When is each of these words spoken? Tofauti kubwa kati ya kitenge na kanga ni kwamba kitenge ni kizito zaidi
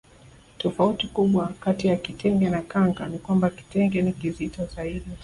Tofauti 0.57 1.07
kubwa 1.07 1.53
kati 1.59 1.87
ya 1.87 1.95
kitenge 1.97 2.49
na 2.49 2.61
kanga 2.61 3.07
ni 3.07 3.19
kwamba 3.19 3.49
kitenge 3.49 4.01
ni 4.01 4.13
kizito 4.13 4.65
zaidi 4.65 5.11